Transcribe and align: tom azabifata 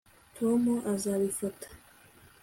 tom 0.37 0.61
azabifata 0.93 1.67